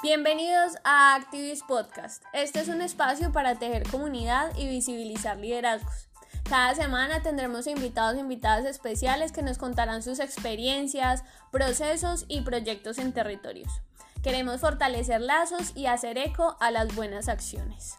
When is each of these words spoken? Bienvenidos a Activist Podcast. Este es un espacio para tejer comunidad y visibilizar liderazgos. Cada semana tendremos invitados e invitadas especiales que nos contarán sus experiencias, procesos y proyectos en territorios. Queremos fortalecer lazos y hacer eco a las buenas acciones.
Bienvenidos 0.00 0.74
a 0.84 1.16
Activist 1.16 1.66
Podcast. 1.66 2.22
Este 2.32 2.60
es 2.60 2.68
un 2.68 2.82
espacio 2.82 3.32
para 3.32 3.56
tejer 3.56 3.82
comunidad 3.90 4.56
y 4.56 4.68
visibilizar 4.68 5.36
liderazgos. 5.38 6.08
Cada 6.48 6.76
semana 6.76 7.20
tendremos 7.20 7.66
invitados 7.66 8.16
e 8.16 8.20
invitadas 8.20 8.64
especiales 8.64 9.32
que 9.32 9.42
nos 9.42 9.58
contarán 9.58 10.04
sus 10.04 10.20
experiencias, 10.20 11.24
procesos 11.50 12.26
y 12.28 12.42
proyectos 12.42 12.98
en 12.98 13.12
territorios. 13.12 13.72
Queremos 14.22 14.60
fortalecer 14.60 15.20
lazos 15.20 15.72
y 15.74 15.86
hacer 15.86 16.16
eco 16.16 16.56
a 16.60 16.70
las 16.70 16.94
buenas 16.94 17.28
acciones. 17.28 17.98